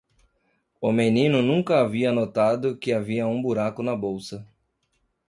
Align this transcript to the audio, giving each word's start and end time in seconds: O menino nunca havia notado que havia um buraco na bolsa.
O 0.81 0.91
menino 0.91 1.43
nunca 1.43 1.79
havia 1.79 2.11
notado 2.11 2.75
que 2.75 2.91
havia 2.91 3.27
um 3.27 3.39
buraco 3.39 3.83
na 3.83 3.95
bolsa. 3.95 4.47